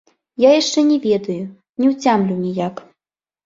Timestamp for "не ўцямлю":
1.85-2.41